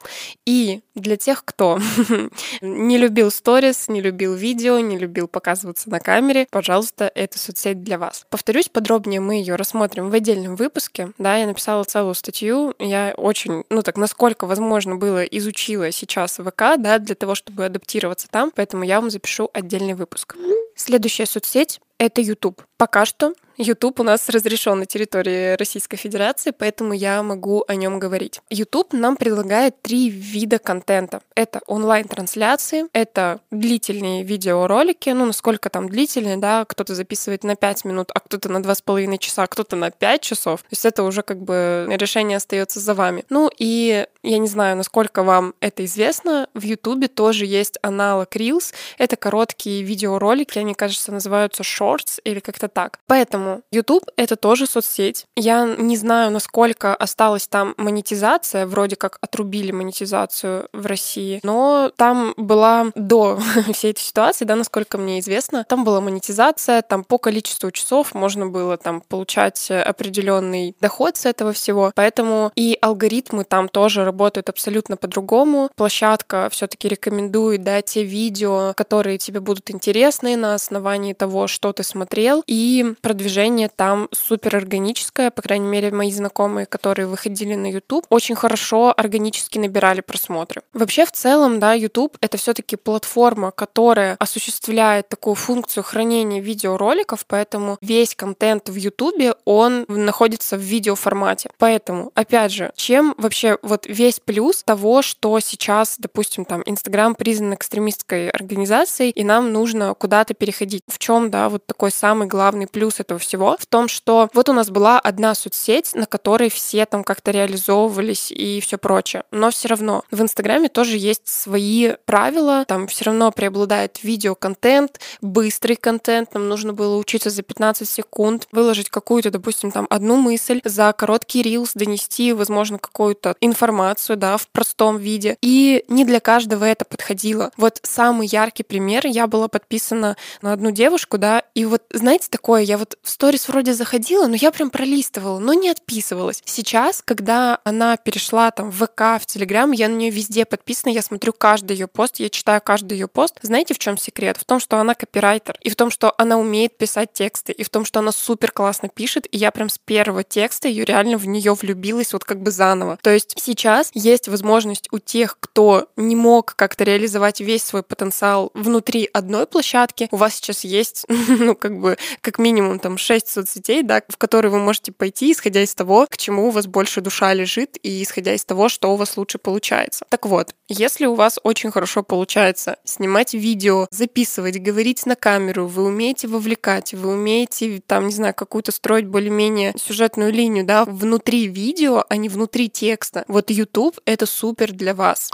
И 0.44 0.82
для 0.94 1.16
тех, 1.16 1.44
кто 1.44 1.78
не 2.60 2.98
любил 2.98 3.30
сторис, 3.30 3.88
не 3.88 4.00
любил 4.00 4.34
видео, 4.34 4.78
не 4.80 4.98
любил 4.98 5.28
показываться 5.28 5.90
на 5.90 6.00
камере, 6.00 6.46
пожалуйста, 6.50 7.10
это 7.14 7.38
соцсеть 7.38 7.82
для 7.82 7.98
вас. 7.98 8.26
Повторюсь, 8.30 8.68
подробнее 8.68 9.20
мы 9.20 9.36
ее 9.36 9.56
рассмотрим 9.56 10.10
в 10.10 10.14
отдельном 10.14 10.56
выпуске. 10.56 11.12
Да, 11.18 11.36
я 11.36 11.46
написала 11.46 11.84
целую 11.84 12.14
статью. 12.14 12.74
Я 12.78 13.14
очень, 13.16 13.64
ну 13.70 13.82
так, 13.82 13.96
насколько 13.96 14.46
возможно 14.46 14.96
было, 14.96 15.24
изучила 15.24 15.90
сейчас 15.90 16.38
ВК, 16.38 16.76
да, 16.78 16.98
для 16.98 17.14
того, 17.14 17.34
чтобы 17.34 17.64
адаптироваться 17.64 18.28
там, 18.28 18.52
поэтому 18.54 18.84
я 18.84 19.00
вам 19.00 19.10
запишу 19.10 19.50
отдельный 19.52 19.94
выпуск. 19.94 20.36
Следующая 20.74 21.26
соцсеть— 21.26 21.80
это 21.98 22.20
YouTube. 22.20 22.62
Пока 22.76 23.06
что 23.06 23.32
YouTube 23.58 24.00
у 24.00 24.02
нас 24.02 24.28
разрешен 24.28 24.78
на 24.78 24.86
территории 24.86 25.56
Российской 25.56 25.96
Федерации, 25.96 26.52
поэтому 26.56 26.92
я 26.92 27.22
могу 27.22 27.64
о 27.66 27.74
нем 27.74 27.98
говорить. 27.98 28.40
YouTube 28.50 28.92
нам 28.92 29.16
предлагает 29.16 29.80
три 29.82 30.08
вида 30.08 30.58
контента. 30.58 31.20
Это 31.34 31.60
онлайн-трансляции, 31.66 32.86
это 32.92 33.40
длительные 33.50 34.22
видеоролики, 34.22 35.10
ну, 35.10 35.26
насколько 35.26 35.70
там 35.70 35.88
длительные, 35.88 36.36
да, 36.36 36.64
кто-то 36.64 36.94
записывает 36.94 37.44
на 37.44 37.56
5 37.56 37.84
минут, 37.84 38.10
а 38.14 38.20
кто-то 38.20 38.48
на 38.48 38.58
2,5 38.58 39.18
часа, 39.18 39.44
а 39.44 39.46
кто-то 39.46 39.76
на 39.76 39.90
5 39.90 40.20
часов. 40.20 40.60
То 40.62 40.68
есть 40.70 40.84
это 40.84 41.02
уже 41.02 41.22
как 41.22 41.40
бы 41.40 41.86
решение 41.90 42.36
остается 42.36 42.80
за 42.80 42.94
вами. 42.94 43.24
Ну 43.30 43.50
и 43.58 44.06
я 44.22 44.38
не 44.38 44.48
знаю, 44.48 44.76
насколько 44.76 45.22
вам 45.22 45.54
это 45.60 45.84
известно, 45.84 46.48
в 46.54 46.62
YouTube 46.62 47.08
тоже 47.14 47.46
есть 47.46 47.78
аналог 47.82 48.34
Reels. 48.36 48.74
Это 48.98 49.16
короткие 49.16 49.82
видеоролики, 49.82 50.58
они, 50.58 50.74
кажется, 50.74 51.12
называются 51.12 51.62
Shorts 51.62 52.20
или 52.24 52.40
как-то 52.40 52.68
так. 52.68 52.98
Поэтому 53.06 53.45
YouTube— 53.72 54.04
это 54.16 54.36
тоже 54.36 54.66
соцсеть. 54.66 55.26
Я 55.36 55.64
не 55.64 55.96
знаю, 55.96 56.30
насколько 56.30 56.94
осталась 56.94 57.46
там 57.46 57.74
монетизация, 57.76 58.66
вроде 58.66 58.96
как 58.96 59.18
отрубили 59.20 59.72
монетизацию 59.72 60.68
в 60.72 60.86
России, 60.86 61.40
но 61.42 61.90
там 61.96 62.34
была 62.36 62.92
до 62.94 63.38
всей 63.72 63.92
этой 63.92 64.00
ситуации, 64.00 64.44
да, 64.44 64.56
насколько 64.56 64.98
мне 64.98 65.20
известно, 65.20 65.64
там 65.68 65.84
была 65.84 66.00
монетизация, 66.00 66.82
там 66.82 67.04
по 67.04 67.18
количеству 67.18 67.70
часов 67.70 68.14
можно 68.14 68.46
было 68.46 68.76
там 68.76 69.00
получать 69.00 69.70
определенный 69.70 70.74
доход 70.80 71.16
с 71.16 71.26
этого 71.26 71.52
всего, 71.52 71.92
поэтому 71.94 72.52
и 72.54 72.76
алгоритмы 72.80 73.44
там 73.44 73.68
тоже 73.68 74.04
работают 74.04 74.48
абсолютно 74.48 74.96
по-другому. 74.96 75.70
Площадка 75.76 76.48
все-таки 76.50 76.88
рекомендует, 76.88 77.62
да, 77.62 77.82
те 77.82 78.04
видео, 78.04 78.72
которые 78.76 79.18
тебе 79.18 79.40
будут 79.40 79.70
интересны 79.70 80.36
на 80.36 80.54
основании 80.54 81.12
того, 81.12 81.46
что 81.46 81.72
ты 81.72 81.82
смотрел, 81.82 82.42
и 82.46 82.94
продвижение 83.00 83.35
там 83.76 84.08
супер 84.12 84.56
органическое, 84.56 85.30
по 85.30 85.42
крайней 85.42 85.66
мере, 85.66 85.90
мои 85.90 86.10
знакомые, 86.10 86.66
которые 86.66 87.06
выходили 87.06 87.54
на 87.54 87.70
YouTube, 87.70 88.06
очень 88.10 88.34
хорошо 88.34 88.92
органически 88.96 89.58
набирали 89.58 90.00
просмотры. 90.00 90.62
Вообще, 90.72 91.04
в 91.04 91.12
целом, 91.12 91.60
да, 91.60 91.74
YouTube— 91.74 92.16
это 92.20 92.36
все 92.36 92.54
таки 92.54 92.76
платформа, 92.76 93.50
которая 93.50 94.16
осуществляет 94.18 95.08
такую 95.08 95.34
функцию 95.34 95.84
хранения 95.84 96.40
видеороликов, 96.40 97.26
поэтому 97.26 97.78
весь 97.80 98.14
контент 98.14 98.68
в 98.68 98.74
YouTube, 98.74 99.36
он 99.44 99.84
находится 99.88 100.56
в 100.56 100.60
видеоформате. 100.60 101.50
Поэтому, 101.58 102.12
опять 102.14 102.52
же, 102.52 102.72
чем 102.76 103.14
вообще 103.18 103.58
вот 103.62 103.86
весь 103.86 104.20
плюс 104.20 104.62
того, 104.62 105.02
что 105.02 105.38
сейчас, 105.40 105.96
допустим, 105.98 106.44
там 106.44 106.62
Инстаграм 106.66 107.14
признан 107.14 107.54
экстремистской 107.54 108.30
организацией, 108.30 109.10
и 109.10 109.24
нам 109.24 109.52
нужно 109.52 109.94
куда-то 109.94 110.34
переходить. 110.34 110.82
В 110.88 110.98
чем, 110.98 111.30
да, 111.30 111.48
вот 111.48 111.66
такой 111.66 111.90
самый 111.90 112.28
главный 112.28 112.66
плюс 112.66 113.00
этого 113.00 113.18
всего? 113.26 113.56
В 113.58 113.66
том, 113.66 113.88
что 113.88 114.28
вот 114.32 114.48
у 114.48 114.52
нас 114.52 114.70
была 114.70 114.98
одна 114.98 115.34
соцсеть, 115.34 115.94
на 115.94 116.06
которой 116.06 116.48
все 116.48 116.86
там 116.86 117.04
как-то 117.04 117.30
реализовывались 117.30 118.30
и 118.30 118.60
все 118.60 118.78
прочее. 118.78 119.24
Но 119.30 119.50
все 119.50 119.68
равно 119.68 120.04
в 120.10 120.20
Инстаграме 120.20 120.68
тоже 120.68 120.96
есть 120.96 121.26
свои 121.28 121.92
правила, 122.04 122.64
там 122.66 122.86
все 122.86 123.06
равно 123.06 123.30
преобладает 123.32 124.02
видеоконтент, 124.02 125.00
быстрый 125.20 125.76
контент, 125.76 126.34
нам 126.34 126.48
нужно 126.48 126.72
было 126.72 126.96
учиться 126.96 127.30
за 127.30 127.42
15 127.42 127.88
секунд, 127.88 128.48
выложить 128.52 128.90
какую-то, 128.90 129.30
допустим, 129.30 129.70
там 129.70 129.86
одну 129.90 130.16
мысль, 130.16 130.60
за 130.64 130.92
короткий 130.92 131.42
рилс 131.42 131.72
донести, 131.74 132.32
возможно, 132.32 132.78
какую-то 132.78 133.36
информацию, 133.40 134.16
да, 134.16 134.36
в 134.36 134.48
простом 134.48 134.98
виде. 134.98 135.36
И 135.42 135.84
не 135.88 136.04
для 136.04 136.20
каждого 136.20 136.64
это 136.64 136.84
подходило. 136.84 137.50
Вот 137.56 137.80
самый 137.82 138.26
яркий 138.26 138.62
пример, 138.62 139.06
я 139.06 139.26
была 139.26 139.48
подписана 139.48 140.16
на 140.42 140.52
одну 140.52 140.70
девушку, 140.70 141.18
да, 141.18 141.42
и 141.54 141.64
вот, 141.64 141.82
знаете, 141.92 142.28
такое, 142.30 142.62
я 142.62 142.78
вот 142.78 142.98
в 143.02 143.10
сторис 143.16 143.48
вроде 143.48 143.72
заходила, 143.72 144.26
но 144.26 144.36
я 144.36 144.52
прям 144.52 144.68
пролистывала, 144.68 145.38
но 145.38 145.54
не 145.54 145.70
отписывалась. 145.70 146.42
Сейчас, 146.44 147.00
когда 147.02 147.60
она 147.64 147.96
перешла 147.96 148.50
там 148.50 148.70
в 148.70 148.84
ВК, 148.84 149.22
в 149.22 149.24
Телеграм, 149.24 149.72
я 149.72 149.88
на 149.88 149.94
нее 149.94 150.10
везде 150.10 150.44
подписана, 150.44 150.92
я 150.92 151.00
смотрю 151.00 151.32
каждый 151.32 151.78
ее 151.78 151.86
пост, 151.86 152.20
я 152.20 152.28
читаю 152.28 152.60
каждый 152.62 152.98
ее 152.98 153.08
пост. 153.08 153.38
Знаете, 153.40 153.72
в 153.72 153.78
чем 153.78 153.96
секрет? 153.96 154.36
В 154.36 154.44
том, 154.44 154.60
что 154.60 154.76
она 154.76 154.94
копирайтер, 154.94 155.56
и 155.62 155.70
в 155.70 155.76
том, 155.76 155.90
что 155.90 156.12
она 156.18 156.36
умеет 156.36 156.76
писать 156.76 157.14
тексты, 157.14 157.52
и 157.52 157.64
в 157.64 157.70
том, 157.70 157.86
что 157.86 158.00
она 158.00 158.12
супер 158.12 158.52
классно 158.52 158.90
пишет, 158.90 159.26
и 159.32 159.38
я 159.38 159.50
прям 159.50 159.70
с 159.70 159.78
первого 159.78 160.22
текста 160.22 160.68
ее 160.68 160.84
реально 160.84 161.16
в 161.16 161.26
нее 161.26 161.54
влюбилась 161.54 162.12
вот 162.12 162.26
как 162.26 162.42
бы 162.42 162.50
заново. 162.50 162.98
То 163.00 163.08
есть 163.08 163.34
сейчас 163.42 163.88
есть 163.94 164.28
возможность 164.28 164.88
у 164.92 164.98
тех, 164.98 165.38
кто 165.40 165.88
не 165.96 166.16
мог 166.16 166.54
как-то 166.54 166.84
реализовать 166.84 167.40
весь 167.40 167.62
свой 167.62 167.82
потенциал 167.82 168.50
внутри 168.52 169.08
одной 169.10 169.46
площадки, 169.46 170.08
у 170.10 170.16
вас 170.16 170.34
сейчас 170.34 170.64
есть, 170.64 171.06
ну, 171.08 171.54
как 171.54 171.80
бы, 171.80 171.96
как 172.20 172.38
минимум 172.38 172.78
там 172.78 172.98
6 173.06 173.28
соцсетей, 173.28 173.84
да, 173.84 174.02
в 174.08 174.16
которые 174.16 174.50
вы 174.50 174.58
можете 174.58 174.90
пойти, 174.90 175.30
исходя 175.30 175.62
из 175.62 175.74
того, 175.74 176.06
к 176.10 176.16
чему 176.16 176.48
у 176.48 176.50
вас 176.50 176.66
больше 176.66 177.00
душа 177.00 177.32
лежит, 177.32 177.78
и 177.82 178.02
исходя 178.02 178.34
из 178.34 178.44
того, 178.44 178.68
что 178.68 178.92
у 178.92 178.96
вас 178.96 179.16
лучше 179.16 179.38
получается. 179.38 180.04
Так 180.08 180.26
вот, 180.26 180.54
если 180.68 181.06
у 181.06 181.14
вас 181.14 181.38
очень 181.44 181.70
хорошо 181.70 182.02
получается 182.02 182.78
снимать 182.84 183.32
видео, 183.32 183.86
записывать, 183.92 184.60
говорить 184.60 185.06
на 185.06 185.14
камеру, 185.14 185.68
вы 185.68 185.84
умеете 185.84 186.26
вовлекать, 186.26 186.94
вы 186.94 187.10
умеете, 187.10 187.80
там, 187.86 188.08
не 188.08 188.12
знаю, 188.12 188.34
какую-то 188.34 188.72
строить 188.72 189.06
более-менее 189.06 189.74
сюжетную 189.78 190.32
линию, 190.32 190.64
да, 190.64 190.84
внутри 190.84 191.46
видео, 191.46 192.04
а 192.08 192.16
не 192.16 192.28
внутри 192.28 192.68
текста. 192.68 193.24
Вот 193.28 193.50
YouTube— 193.50 194.00
это 194.04 194.26
супер 194.26 194.72
для 194.72 194.94
вас. 194.94 195.30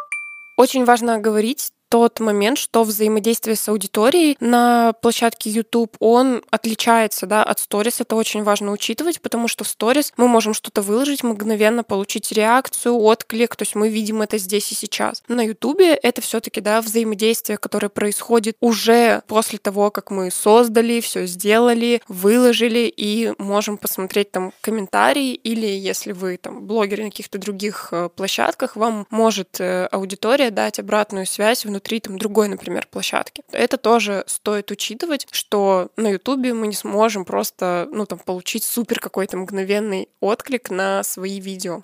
Очень 0.58 0.84
важно 0.84 1.18
говорить 1.18 1.72
тот 1.92 2.20
момент, 2.20 2.56
что 2.56 2.84
взаимодействие 2.84 3.54
с 3.54 3.68
аудиторией 3.68 4.38
на 4.40 4.94
площадке 5.02 5.50
YouTube, 5.50 5.94
он 6.00 6.42
отличается 6.50 7.26
да, 7.26 7.44
от 7.44 7.58
сторис. 7.58 8.00
Это 8.00 8.16
очень 8.16 8.42
важно 8.44 8.72
учитывать, 8.72 9.20
потому 9.20 9.46
что 9.46 9.62
в 9.62 9.68
сторис 9.68 10.10
мы 10.16 10.26
можем 10.26 10.54
что-то 10.54 10.80
выложить, 10.80 11.22
мгновенно 11.22 11.84
получить 11.84 12.32
реакцию, 12.32 12.96
отклик, 12.96 13.56
то 13.56 13.64
есть 13.64 13.74
мы 13.74 13.90
видим 13.90 14.22
это 14.22 14.38
здесь 14.38 14.72
и 14.72 14.74
сейчас. 14.74 15.22
На 15.28 15.42
YouTube 15.42 15.82
это 15.82 16.22
все 16.22 16.40
таки 16.40 16.62
да, 16.62 16.80
взаимодействие, 16.80 17.58
которое 17.58 17.90
происходит 17.90 18.56
уже 18.60 19.20
после 19.26 19.58
того, 19.58 19.90
как 19.90 20.10
мы 20.10 20.30
создали, 20.30 21.02
все 21.02 21.26
сделали, 21.26 22.00
выложили 22.08 22.90
и 22.96 23.34
можем 23.36 23.76
посмотреть 23.76 24.30
там 24.30 24.54
комментарии 24.62 25.34
или 25.34 25.66
если 25.66 26.12
вы 26.12 26.38
там 26.38 26.66
блогеры 26.66 27.04
на 27.04 27.10
каких-то 27.10 27.36
других 27.36 27.88
э, 27.92 28.08
площадках, 28.16 28.76
вам 28.76 29.06
может 29.10 29.60
э, 29.60 29.88
аудитория 29.92 30.48
дать 30.50 30.78
обратную 30.78 31.26
связь 31.26 31.66
внутри 31.66 31.81
внутри 31.82 32.00
там 32.00 32.16
другой, 32.16 32.48
например, 32.48 32.86
площадки. 32.90 33.42
Это 33.50 33.76
тоже 33.76 34.22
стоит 34.26 34.70
учитывать, 34.70 35.26
что 35.32 35.90
на 35.96 36.08
Ютубе 36.10 36.54
мы 36.54 36.68
не 36.68 36.74
сможем 36.74 37.24
просто, 37.24 37.88
ну, 37.90 38.06
там, 38.06 38.20
получить 38.20 38.62
супер 38.62 39.00
какой-то 39.00 39.36
мгновенный 39.36 40.08
отклик 40.20 40.70
на 40.70 41.02
свои 41.02 41.40
видео. 41.40 41.80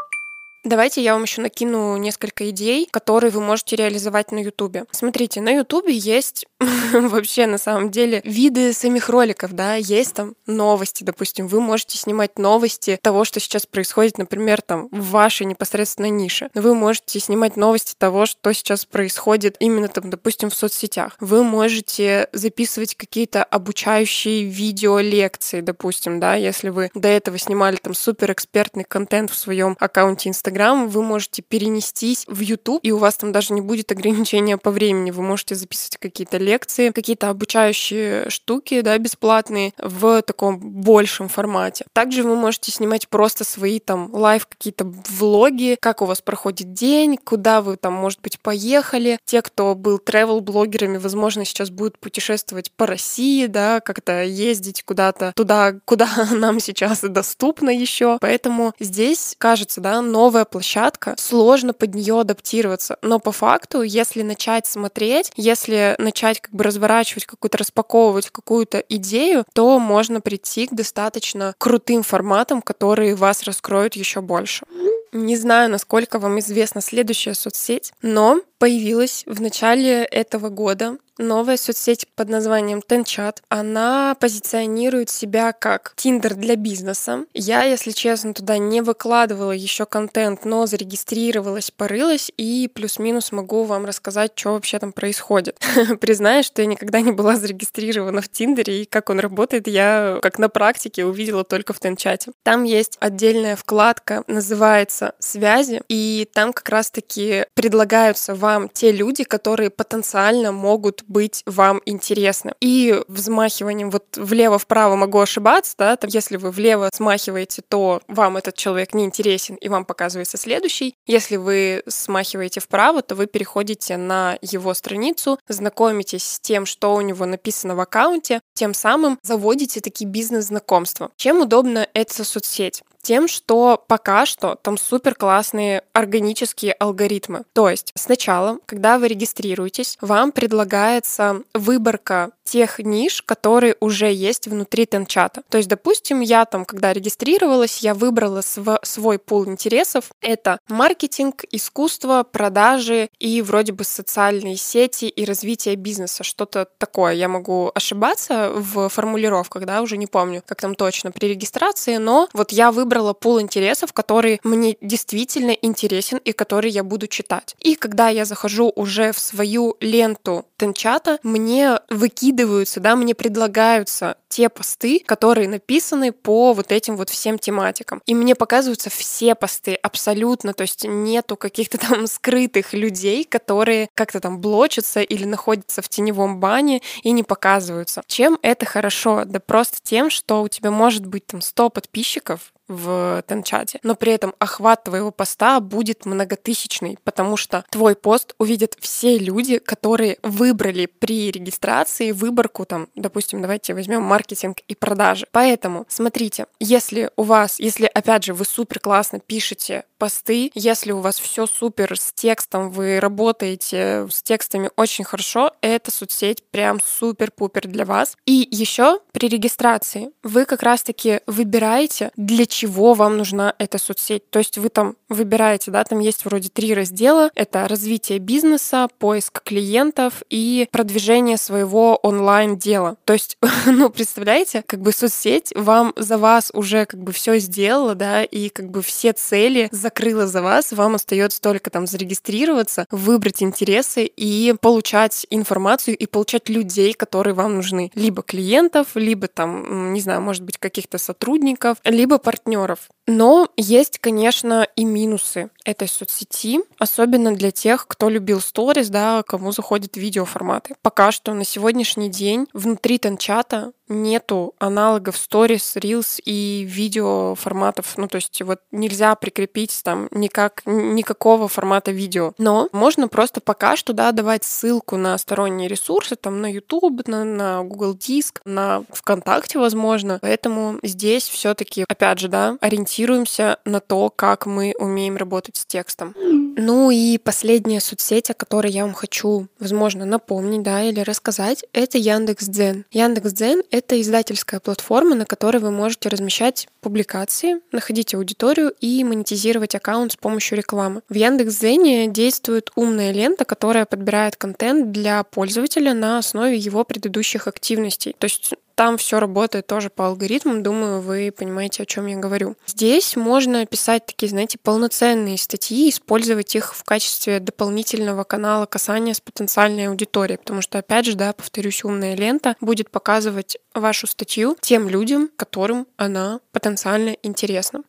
Давайте 0.64 1.02
я 1.02 1.14
вам 1.14 1.22
еще 1.22 1.40
накину 1.40 1.96
несколько 1.96 2.50
идей, 2.50 2.88
которые 2.90 3.30
вы 3.30 3.40
можете 3.40 3.76
реализовать 3.76 4.32
на 4.32 4.40
Ютубе. 4.40 4.84
Смотрите, 4.90 5.40
на 5.40 5.50
Ютубе 5.50 5.96
есть 5.96 6.46
вообще 6.92 7.46
на 7.46 7.58
самом 7.58 7.90
деле 7.90 8.20
виды 8.24 8.72
самих 8.72 9.08
роликов, 9.08 9.52
да, 9.52 9.76
есть 9.76 10.14
там 10.14 10.34
новости, 10.46 11.04
допустим, 11.04 11.46
вы 11.46 11.60
можете 11.60 11.96
снимать 11.96 12.38
новости 12.38 12.98
того, 13.00 13.24
что 13.24 13.38
сейчас 13.38 13.66
происходит, 13.66 14.18
например, 14.18 14.60
там 14.60 14.88
в 14.90 15.10
вашей 15.10 15.46
непосредственной 15.46 16.10
нише. 16.10 16.50
Вы 16.54 16.74
можете 16.74 17.20
снимать 17.20 17.56
новости 17.56 17.94
того, 17.96 18.26
что 18.26 18.52
сейчас 18.52 18.84
происходит 18.84 19.56
именно 19.60 19.88
там, 19.88 20.10
допустим, 20.10 20.50
в 20.50 20.54
соцсетях. 20.54 21.16
Вы 21.20 21.44
можете 21.44 22.28
записывать 22.32 22.96
какие-то 22.96 23.44
обучающие 23.44 24.44
видео 24.44 24.98
лекции, 24.98 25.60
допустим, 25.60 26.18
да, 26.18 26.34
если 26.34 26.70
вы 26.70 26.90
до 26.94 27.08
этого 27.08 27.38
снимали 27.38 27.76
там 27.76 27.94
супер 27.94 28.32
экспертный 28.32 28.84
контент 28.84 29.30
в 29.30 29.36
своем 29.36 29.76
аккаунте 29.78 30.28
Instagram, 30.28 30.47
Инстаграм 30.48 30.88
вы 30.88 31.02
можете 31.02 31.42
перенестись 31.42 32.24
в 32.26 32.40
YouTube, 32.40 32.80
и 32.82 32.90
у 32.90 32.96
вас 32.96 33.18
там 33.18 33.32
даже 33.32 33.52
не 33.52 33.60
будет 33.60 33.92
ограничения 33.92 34.56
по 34.56 34.70
времени. 34.70 35.10
Вы 35.10 35.22
можете 35.22 35.54
записывать 35.54 35.98
какие-то 35.98 36.38
лекции, 36.38 36.88
какие-то 36.88 37.28
обучающие 37.28 38.30
штуки, 38.30 38.80
да, 38.80 38.96
бесплатные 38.96 39.74
в 39.76 40.22
таком 40.22 40.58
большем 40.58 41.28
формате. 41.28 41.84
Также 41.92 42.22
вы 42.22 42.34
можете 42.34 42.72
снимать 42.72 43.08
просто 43.10 43.44
свои 43.44 43.78
там 43.78 44.08
live, 44.14 44.46
какие-то 44.46 44.90
влоги, 45.10 45.76
как 45.78 46.00
у 46.00 46.06
вас 46.06 46.22
проходит 46.22 46.72
день, 46.72 47.18
куда 47.22 47.60
вы 47.60 47.76
там, 47.76 47.92
может 47.92 48.22
быть, 48.22 48.40
поехали. 48.40 49.18
Те, 49.26 49.42
кто 49.42 49.74
был 49.74 49.98
travel-блогерами, 49.98 50.96
возможно, 50.96 51.44
сейчас 51.44 51.68
будут 51.68 51.98
путешествовать 51.98 52.72
по 52.72 52.86
России, 52.86 53.44
да, 53.46 53.80
как-то 53.80 54.22
ездить 54.24 54.82
куда-то 54.82 55.34
туда, 55.36 55.74
куда 55.84 56.08
нам 56.30 56.58
сейчас 56.58 57.00
доступно 57.02 57.68
еще. 57.68 58.16
Поэтому 58.22 58.72
здесь, 58.80 59.34
кажется, 59.36 59.82
да, 59.82 60.00
новая 60.00 60.38
новая 60.38 60.45
площадка, 60.45 61.16
сложно 61.18 61.73
под 61.73 61.95
нее 61.95 62.21
адаптироваться. 62.21 62.97
Но 63.02 63.18
по 63.18 63.33
факту, 63.33 63.83
если 63.83 64.23
начать 64.23 64.66
смотреть, 64.66 65.33
если 65.37 65.97
начать 65.99 66.40
как 66.40 66.54
бы 66.54 66.62
разворачивать 66.62 67.26
какую-то, 67.26 67.59
распаковывать 67.59 68.30
какую-то 68.30 68.78
идею, 68.88 69.45
то 69.52 69.78
можно 69.80 70.21
прийти 70.21 70.68
к 70.68 70.75
достаточно 70.75 71.54
крутым 71.59 72.02
форматам, 72.04 72.62
которые 72.62 73.16
вас 73.16 73.42
раскроют 73.42 73.97
еще 73.97 74.21
больше. 74.21 74.64
Не 75.12 75.37
знаю, 75.37 75.71
насколько 75.71 76.18
вам 76.18 76.38
известна 76.38 76.80
следующая 76.80 77.35
соцсеть, 77.35 77.92
но 78.02 78.40
появилась 78.59 79.25
в 79.26 79.40
начале 79.40 80.04
этого 80.04 80.50
года 80.50 80.99
новая 81.18 81.56
соцсеть 81.56 82.06
под 82.14 82.28
названием 82.28 82.80
Tenchat. 82.87 83.38
Она 83.48 84.16
позиционирует 84.18 85.10
себя 85.10 85.52
как 85.52 85.94
Tinder 85.96 86.34
для 86.34 86.56
бизнеса. 86.56 87.25
Я, 87.34 87.64
если 87.64 87.90
честно, 87.90 88.34
туда 88.34 88.58
не 88.58 88.80
выкладывала 88.80 89.52
еще 89.52 89.87
контент, 89.87 90.44
но 90.44 90.66
зарегистрировалась, 90.66 91.70
порылась 91.70 92.30
и 92.37 92.70
плюс-минус 92.72 93.32
могу 93.32 93.64
вам 93.64 93.84
рассказать, 93.84 94.32
что 94.34 94.52
вообще 94.52 94.78
там 94.78 94.92
происходит. 94.92 95.60
Признаюсь, 96.00 96.46
что 96.46 96.62
я 96.62 96.66
никогда 96.66 97.00
не 97.00 97.12
была 97.12 97.37
зарегистрирована 97.37 98.20
в 98.20 98.28
Тиндере, 98.28 98.82
и 98.82 98.84
как 98.84 99.10
он 99.10 99.20
работает, 99.20 99.66
я 99.66 100.18
как 100.22 100.38
на 100.38 100.48
практике 100.48 101.04
увидела 101.04 101.44
только 101.44 101.72
в 101.72 101.80
Тенчате. 101.80 102.32
Там 102.42 102.64
есть 102.64 102.96
отдельная 103.00 103.56
вкладка, 103.56 104.25
называется 104.26 105.14
«Связи», 105.18 105.82
и 105.88 106.28
там 106.32 106.52
как 106.52 106.68
раз-таки 106.68 107.46
предлагаются 107.54 108.34
вам 108.34 108.68
те 108.68 108.92
люди, 108.92 109.25
которые 109.25 109.70
потенциально 109.70 110.52
могут 110.52 111.02
быть 111.08 111.42
вам 111.46 111.80
интересны. 111.86 112.52
И 112.60 113.02
взмахиванием 113.08 113.90
вот 113.90 114.16
влево-вправо 114.16 114.96
могу 114.96 115.18
ошибаться, 115.18 115.74
да, 115.78 115.96
там, 115.96 116.10
если 116.12 116.36
вы 116.36 116.50
влево 116.50 116.90
смахиваете, 116.92 117.62
то 117.68 118.00
вам 118.08 118.36
этот 118.36 118.56
человек 118.56 118.94
не 118.94 119.04
интересен, 119.04 119.56
и 119.56 119.68
вам 119.68 119.84
показывается 119.84 120.36
следующий. 120.36 120.94
Если 121.06 121.36
вы 121.36 121.82
смахиваете 121.88 122.60
вправо, 122.60 123.02
то 123.02 123.14
вы 123.14 123.26
переходите 123.26 123.96
на 123.96 124.38
его 124.42 124.74
страницу, 124.74 125.38
знакомитесь 125.48 126.24
с 126.24 126.40
тем, 126.40 126.66
что 126.66 126.94
у 126.94 127.00
него 127.00 127.26
написано 127.26 127.74
в 127.74 127.80
аккаунте, 127.80 128.40
тем 128.54 128.74
самым 128.74 129.18
заводите 129.22 129.80
такие 129.80 130.08
бизнес-знакомства. 130.08 131.10
Чем 131.16 131.40
удобна 131.40 131.88
эта 131.94 132.24
соцсеть? 132.24 132.82
Тем, 133.08 133.26
что 133.26 133.82
пока 133.88 134.26
что 134.26 134.56
там 134.60 134.76
супер 134.76 135.14
классные 135.14 135.82
органические 135.94 136.74
алгоритмы. 136.74 137.44
То 137.54 137.70
есть 137.70 137.90
сначала, 137.94 138.58
когда 138.66 138.98
вы 138.98 139.08
регистрируетесь, 139.08 139.96
вам 140.02 140.30
предлагается 140.30 141.40
выборка 141.54 142.32
тех 142.44 142.78
ниш, 142.78 143.22
которые 143.22 143.76
уже 143.80 144.10
есть 144.12 144.46
внутри 144.46 144.86
Тенчата. 144.86 145.42
То 145.48 145.58
есть, 145.58 145.68
допустим, 145.68 146.20
я 146.20 146.44
там, 146.44 146.64
когда 146.64 146.92
регистрировалась, 146.92 147.78
я 147.78 147.94
выбрала 147.94 148.40
св- 148.40 148.80
свой 148.82 149.18
пул 149.18 149.46
интересов. 149.46 150.10
Это 150.22 150.58
маркетинг, 150.68 151.44
искусство, 151.50 152.24
продажи 152.30 153.10
и 153.18 153.42
вроде 153.42 153.72
бы 153.72 153.84
социальные 153.84 154.56
сети 154.56 155.06
и 155.06 155.24
развитие 155.24 155.76
бизнеса. 155.76 156.24
Что-то 156.24 156.68
такое. 156.78 157.12
Я 157.14 157.28
могу 157.28 157.70
ошибаться 157.74 158.50
в 158.54 158.88
формулировках, 158.88 159.66
да, 159.66 159.82
уже 159.82 159.96
не 159.96 160.06
помню, 160.06 160.42
как 160.46 160.60
там 160.60 160.74
точно 160.74 161.12
при 161.12 161.28
регистрации, 161.28 161.96
но 161.96 162.28
вот 162.32 162.50
я 162.52 162.72
выбрала 162.72 162.97
выбрала 162.98 163.12
пул 163.12 163.40
интересов, 163.40 163.92
который 163.92 164.40
мне 164.42 164.76
действительно 164.80 165.52
интересен 165.52 166.18
и 166.18 166.32
который 166.32 166.70
я 166.70 166.82
буду 166.82 167.06
читать. 167.06 167.54
И 167.60 167.74
когда 167.74 168.08
я 168.08 168.24
захожу 168.24 168.72
уже 168.74 169.12
в 169.12 169.18
свою 169.18 169.76
ленту 169.80 170.44
Тенчата, 170.56 171.18
мне 171.22 171.78
выкидываются, 171.88 172.80
да, 172.80 172.96
мне 172.96 173.14
предлагаются 173.14 174.16
те 174.28 174.49
посты, 174.49 175.00
которые 175.04 175.49
написаны 175.49 176.12
по 176.12 176.52
вот 176.52 176.73
этим 176.73 176.97
вот 176.97 177.11
всем 177.11 177.38
тематикам. 177.38 178.02
И 178.06 178.14
мне 178.14 178.35
показываются 178.35 178.90
все 178.90 179.35
посты 179.35 179.75
абсолютно, 179.75 180.52
то 180.52 180.62
есть 180.62 180.85
нету 180.85 181.37
каких-то 181.37 181.78
там 181.88 182.06
скрытых 182.06 182.73
людей, 182.73 183.25
которые 183.25 183.88
как-то 183.94 184.20
там 184.20 184.40
блочатся 184.40 185.00
или 185.00 185.25
находятся 185.25 185.82
в 185.82 185.88
теневом 185.88 186.40
бане 186.40 186.82
и 187.02 187.11
не 187.11 187.23
показываются. 187.23 188.02
Чем 188.06 188.38
это 188.42 188.66
хорошо? 188.66 189.25
Да 189.25 189.40
просто 189.40 189.78
тем, 189.82 190.11
что 190.11 190.42
у 190.42 190.49
тебя 190.49 190.70
может 190.70 191.06
быть 191.06 191.26
там 191.26 191.40
100 191.40 191.70
подписчиков, 191.70 192.52
в 192.68 193.25
Тенчате, 193.26 193.80
но 193.82 193.94
при 193.94 194.12
этом 194.12 194.35
охват 194.38 194.85
твоего 194.85 195.11
поста 195.11 195.58
будет 195.61 196.04
многотысячный, 196.04 196.99
потому 197.02 197.37
что 197.37 197.64
твой 197.70 197.97
пост 197.97 198.35
увидят 198.38 198.76
все 198.78 199.18
люди, 199.18 199.58
которые 199.58 200.18
выбрали 200.23 200.87
при 200.87 201.30
регистрации 201.30 202.12
выборку, 202.12 202.66
там, 202.66 202.88
допустим, 202.94 203.40
давайте 203.40 203.75
возьмем 203.75 204.02
маркетинг 204.18 204.58
и 204.66 204.75
продажи. 204.75 205.26
Поэтому, 205.30 205.87
смотрите, 205.88 206.46
если 206.58 207.10
у 207.16 207.22
вас, 207.22 207.60
если, 207.60 207.87
опять 207.87 208.25
же, 208.25 208.34
вы 208.34 208.44
супер 208.44 208.80
классно 208.80 209.20
пишете 209.20 209.84
посты, 209.98 210.50
если 210.54 210.92
у 210.92 211.00
вас 211.00 211.18
все 211.18 211.46
супер 211.46 211.98
с 211.98 212.12
текстом, 212.12 212.70
вы 212.70 213.00
работаете 213.00 214.06
с 214.10 214.22
текстами 214.22 214.70
очень 214.76 215.04
хорошо, 215.04 215.52
эта 215.60 215.90
соцсеть 215.90 216.42
прям 216.50 216.78
супер-пупер 216.80 217.66
для 217.66 217.84
вас. 217.84 218.16
И 218.24 218.48
еще 218.50 219.00
при 219.12 219.28
регистрации 219.28 220.10
вы 220.22 220.44
как 220.44 220.62
раз-таки 220.62 221.20
выбираете, 221.26 222.10
для 222.16 222.46
чего 222.46 222.94
вам 222.94 223.16
нужна 223.18 223.54
эта 223.58 223.78
соцсеть. 223.78 224.30
То 224.30 224.38
есть 224.38 224.58
вы 224.58 224.68
там 224.68 224.96
выбираете, 225.08 225.70
да, 225.70 225.84
там 225.84 225.98
есть 225.98 226.24
вроде 226.24 226.48
три 226.48 226.74
раздела. 226.74 227.30
Это 227.34 227.66
развитие 227.66 228.18
бизнеса, 228.18 228.88
поиск 228.98 229.42
клиентов 229.42 230.22
и 230.30 230.68
продвижение 230.70 231.36
своего 231.36 231.96
онлайн-дела. 231.96 232.96
То 233.04 233.14
есть, 233.14 233.38
ну, 233.66 233.90
представляете, 233.90 234.62
как 234.66 234.80
бы 234.80 234.92
соцсеть 234.92 235.52
вам 235.56 235.92
за 235.96 236.18
вас 236.18 236.50
уже 236.54 236.86
как 236.86 237.02
бы 237.02 237.12
все 237.12 237.38
сделала, 237.38 237.94
да, 237.94 238.22
и 238.22 238.48
как 238.48 238.70
бы 238.70 238.82
все 238.82 239.12
цели 239.12 239.68
закрыла 239.88 240.26
за 240.26 240.42
вас, 240.42 240.73
вам 240.73 240.97
остается 240.97 241.40
только 241.40 241.71
там 241.71 241.87
зарегистрироваться, 241.87 242.85
выбрать 242.90 243.42
интересы 243.42 244.04
и 244.04 244.54
получать 244.61 245.26
информацию 245.30 245.97
и 245.97 246.04
получать 246.04 246.50
людей, 246.50 246.92
которые 246.92 247.33
вам 247.33 247.57
нужны. 247.57 247.90
Либо 247.94 248.22
клиентов, 248.22 248.88
либо 248.94 249.29
там, 249.29 249.94
не 249.94 250.01
знаю, 250.03 250.20
может 250.20 250.42
быть, 250.42 250.59
каких-то 250.59 250.98
сотрудников, 250.98 251.79
либо 251.85 252.18
партнеров. 252.18 252.90
Но 253.07 253.48
есть, 253.57 253.98
конечно, 253.98 254.68
и 254.77 254.85
минусы 254.85 255.48
этой 255.64 255.88
соцсети, 255.88 256.61
особенно 256.79 257.35
для 257.35 257.51
тех, 257.51 257.87
кто 257.87 258.11
любил 258.11 258.40
сторис, 258.40 258.90
да, 258.90 259.22
кому 259.27 259.53
заходят 259.53 259.96
видеоформаты. 259.96 260.74
Пока 260.83 261.11
что 261.12 261.33
на 261.33 261.44
сегодняшний 261.44 262.11
день 262.11 262.46
внутри 262.53 262.98
Тенчата 262.98 263.72
нету 263.88 264.55
аналогов 264.59 265.16
сторис, 265.16 265.77
reels 265.77 266.20
и 266.24 266.64
видео 266.68 267.35
форматов. 267.35 267.96
Ну, 267.96 268.09
то 268.09 268.16
есть 268.16 268.40
вот 268.42 268.61
нельзя 268.70 269.14
прикрепить 269.14 269.81
там 269.83 270.09
никак, 270.11 270.62
никакого 270.66 271.48
формата 271.48 271.90
видео. 271.90 272.33
Но 272.38 272.68
можно 272.72 273.09
просто 273.09 273.40
пока 273.40 273.77
что, 273.77 273.92
да, 273.92 274.12
давать 274.12 274.44
ссылку 274.44 274.96
на 274.96 275.16
сторонние 275.18 275.68
ресурсы, 275.68 276.16
там 276.16 276.40
на 276.40 276.53
YouTube, 276.53 277.07
на, 277.07 277.24
на 277.24 277.62
Google 277.62 277.94
Диск, 277.94 278.40
на 278.44 278.85
ВКонтакте, 278.90 279.59
возможно. 279.59 280.18
Поэтому 280.20 280.79
здесь 280.83 281.29
все 281.29 281.55
таки 281.55 281.85
опять 281.88 282.18
же, 282.18 282.29
да, 282.29 282.57
ориентируемся 282.61 283.59
на 283.64 283.81
то, 283.81 284.11
как 284.14 284.46
мы 284.46 284.74
умеем 284.79 285.16
работать 285.16 285.57
с 285.57 285.66
текстом. 285.66 286.14
Ну 286.61 286.90
и 286.90 287.18
последняя 287.18 287.81
соцсеть, 287.81 288.31
о 288.31 288.35
которой 288.35 288.72
я 288.72 288.85
вам 288.85 288.92
хочу, 288.92 289.46
возможно, 289.61 290.05
напомнить, 290.05 290.62
да, 290.62 290.83
или 290.83 290.98
рассказать, 291.01 291.64
это 291.72 291.98
Яндекс.Дзен. 291.98 292.85
Яндекс.Дзен— 292.90 293.62
это 293.78 294.00
издательская 294.00 294.60
платформа, 294.60 295.14
на 295.14 295.24
которой 295.24 295.58
вы 295.58 295.70
можете 295.70 296.08
размещать 296.08 296.68
публикации, 296.80 297.60
находить 297.72 298.14
аудиторию 298.14 298.74
и 298.80 299.02
монетизировать 299.04 299.74
аккаунт 299.74 300.12
с 300.12 300.16
помощью 300.16 300.58
рекламы. 300.58 301.02
В 301.08 301.14
Яндекс.Дзене 301.14 302.08
действует 302.08 302.70
умная 302.74 303.12
лента, 303.12 303.44
которая 303.44 303.86
подбирает 303.86 304.36
контент 304.36 304.92
для 304.92 305.22
пользователя 305.24 305.94
на 305.94 306.18
основе 306.18 306.56
его 306.56 306.84
предыдущих 306.84 307.46
активностей. 307.46 308.14
То 308.18 308.26
есть 308.26 308.54
там 308.78 308.96
все 308.96 309.18
работает 309.18 309.66
тоже 309.66 309.90
по 309.90 310.06
алгоритмам, 310.06 310.62
думаю, 310.62 311.00
вы 311.00 311.34
понимаете, 311.36 311.82
о 311.82 311.86
чем 311.86 312.06
я 312.06 312.16
говорю. 312.16 312.54
Здесь 312.64 313.16
можно 313.16 313.66
писать 313.66 314.06
такие, 314.06 314.28
знаете, 314.30 314.56
полноценные 314.56 315.36
статьи, 315.36 315.90
использовать 315.90 316.54
их 316.54 316.76
в 316.76 316.84
качестве 316.84 317.40
дополнительного 317.40 318.22
канала 318.22 318.66
касания 318.66 319.14
с 319.14 319.20
потенциальной 319.20 319.88
аудиторией, 319.88 320.38
потому 320.38 320.62
что, 320.62 320.78
опять 320.78 321.06
же, 321.06 321.16
да, 321.16 321.32
повторюсь, 321.32 321.82
умная 321.82 322.14
лента 322.14 322.54
будет 322.60 322.88
показывать 322.92 323.58
вашу 323.74 324.06
статью 324.06 324.56
тем 324.60 324.88
людям, 324.88 325.28
которым 325.34 325.88
она 325.96 326.38
потенциально 326.52 327.16
интересна. 327.24 327.82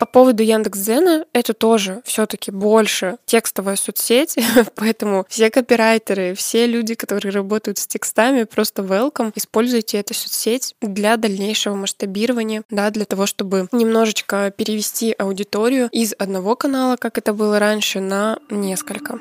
По 0.00 0.06
поводу 0.06 0.42
Яндекс.Дзена, 0.42 1.26
это 1.34 1.52
тоже 1.52 2.00
все 2.06 2.24
таки 2.24 2.50
больше 2.50 3.18
текстовая 3.26 3.76
соцсеть, 3.76 4.34
поэтому 4.74 5.26
все 5.28 5.50
копирайтеры, 5.50 6.34
все 6.34 6.66
люди, 6.66 6.94
которые 6.94 7.34
работают 7.34 7.76
с 7.76 7.86
текстами, 7.86 8.44
просто 8.44 8.80
welcome. 8.80 9.30
Используйте 9.34 9.98
эту 9.98 10.14
соцсеть 10.14 10.74
для 10.80 11.18
дальнейшего 11.18 11.74
масштабирования, 11.74 12.62
да, 12.70 12.88
для 12.88 13.04
того, 13.04 13.26
чтобы 13.26 13.68
немножечко 13.72 14.50
перевести 14.50 15.14
аудиторию 15.18 15.90
из 15.92 16.14
одного 16.18 16.56
канала, 16.56 16.96
как 16.96 17.18
это 17.18 17.34
было 17.34 17.58
раньше, 17.58 18.00
на 18.00 18.38
несколько. 18.48 19.20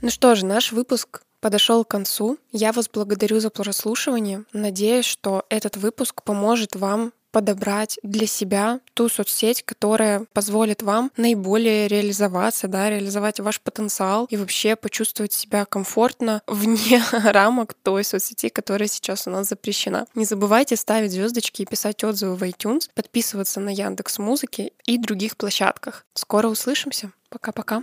Ну 0.00 0.10
что 0.10 0.36
же, 0.36 0.46
наш 0.46 0.70
выпуск 0.70 1.22
подошел 1.40 1.84
к 1.84 1.88
концу. 1.88 2.38
Я 2.52 2.70
вас 2.70 2.88
благодарю 2.88 3.40
за 3.40 3.50
прослушивание. 3.50 4.44
Надеюсь, 4.52 5.06
что 5.06 5.44
этот 5.48 5.76
выпуск 5.76 6.22
поможет 6.22 6.76
вам 6.76 7.12
подобрать 7.32 7.98
для 8.02 8.26
себя 8.26 8.80
ту 8.94 9.08
соцсеть, 9.08 9.62
которая 9.64 10.26
позволит 10.32 10.82
вам 10.82 11.10
наиболее 11.16 11.88
реализоваться, 11.88 12.68
да, 12.68 12.90
реализовать 12.90 13.40
ваш 13.40 13.60
потенциал 13.60 14.26
и 14.30 14.36
вообще 14.36 14.76
почувствовать 14.76 15.32
себя 15.32 15.64
комфортно 15.64 16.42
вне 16.46 17.02
рамок 17.12 17.74
той 17.74 18.04
соцсети, 18.04 18.50
которая 18.50 18.88
сейчас 18.88 19.26
у 19.26 19.30
нас 19.30 19.48
запрещена. 19.48 20.06
Не 20.14 20.24
забывайте 20.24 20.76
ставить 20.76 21.12
звездочки 21.12 21.62
и 21.62 21.66
писать 21.66 22.04
отзывы 22.04 22.36
в 22.36 22.42
iTunes, 22.42 22.90
подписываться 22.94 23.60
на 23.60 23.70
Яндекс 23.70 24.18
Музыки 24.18 24.72
и 24.84 24.98
других 24.98 25.36
площадках. 25.36 26.04
Скоро 26.14 26.48
услышимся. 26.48 27.12
Пока-пока. 27.30 27.82